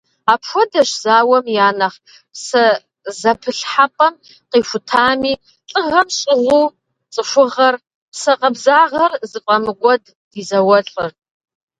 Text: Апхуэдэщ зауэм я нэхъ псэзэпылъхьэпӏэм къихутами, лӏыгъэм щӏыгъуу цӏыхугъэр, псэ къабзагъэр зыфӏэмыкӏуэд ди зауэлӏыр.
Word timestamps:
Апхуэдэщ 0.33 0.89
зауэм 1.03 1.45
я 1.65 1.69
нэхъ 1.79 1.99
псэзэпылъхьэпӏэм 2.33 4.13
къихутами, 4.49 5.33
лӏыгъэм 5.71 6.07
щӏыгъуу 6.17 6.67
цӏыхугъэр, 7.13 7.75
псэ 8.11 8.33
къабзагъэр 8.39 9.11
зыфӏэмыкӏуэд 9.29 10.03
ди 10.31 10.41
зауэлӏыр. 10.49 11.11